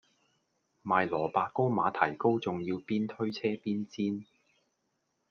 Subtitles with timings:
[0.83, 4.25] 賣蘿蔔糕馬蹄糕仲要邊推車邊煎